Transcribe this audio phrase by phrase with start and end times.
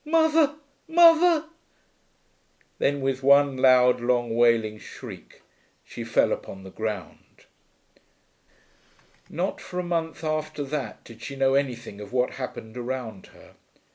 [0.03, 0.55] Mother
[0.87, 1.45] mother!"
[2.79, 5.43] Then, with one loud long wailing shriek,
[5.83, 7.45] she fell upon the ground.
[9.29, 13.53] Not for a month after that did she know anything of what happened around her.